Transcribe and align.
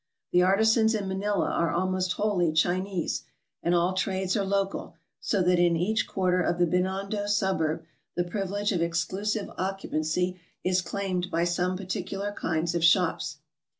The 0.31 0.41
artisans 0.41 0.95
in 0.95 1.07
Manila 1.07 1.45
are 1.51 1.69
almost 1.71 2.13
wholly 2.13 2.51
Chinese; 2.53 3.21
and 3.61 3.75
all 3.75 3.93
trades 3.93 4.35
are 4.35 4.43
local, 4.43 4.95
so 5.19 5.43
that 5.43 5.59
in 5.59 5.77
each 5.77 6.07
quarter 6.07 6.41
of 6.41 6.57
the 6.57 6.65
Binondo 6.65 7.27
suburb 7.27 7.83
the 8.15 8.23
privilege 8.23 8.71
of 8.71 8.81
exclusive 8.81 9.51
oc 9.59 9.81
cupancy 9.81 10.39
is 10.63 10.81
claimed 10.81 11.29
by 11.29 11.43
some 11.43 11.77
particular 11.77 12.31
kinds 12.31 12.73
of 12.73 12.83
shops. 12.83 13.37